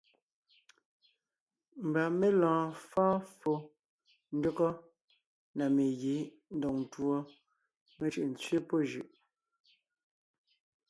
Mbà 1.87 2.03
mé 2.19 2.27
lɔɔn 2.41 2.65
fɔ́ɔn 2.89 3.17
ffó 3.37 3.53
ndÿɔgɔ́ 4.35 4.71
na 5.57 5.65
megǐ 5.75 6.15
ńdɔg 6.55 6.73
ńtuɔ, 6.83 7.15
mé 7.97 8.05
cʉ́ʼ 8.13 8.27
ńtsẅé 8.31 8.57
pɔ́ 8.67 8.79
jʉʼ. 8.89 9.07